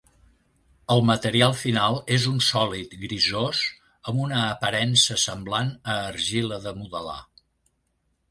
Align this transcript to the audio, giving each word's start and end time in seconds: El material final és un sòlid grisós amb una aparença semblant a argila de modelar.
El 0.93 1.01
material 1.07 1.51
final 1.63 1.97
és 2.15 2.23
un 2.29 2.39
sòlid 2.45 2.95
grisós 3.03 3.61
amb 4.13 4.23
una 4.27 4.39
aparença 4.45 5.17
semblant 5.25 5.69
a 5.97 5.99
argila 6.07 6.59
de 6.67 6.73
modelar. 6.81 7.19